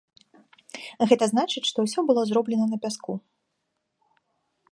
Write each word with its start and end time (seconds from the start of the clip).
Гэта 1.11 1.23
значыць, 1.33 1.63
што 1.69 1.79
ўсё 1.85 1.99
было 2.09 2.21
зроблена 2.31 2.65
на 2.73 2.77
пяску. 2.85 3.13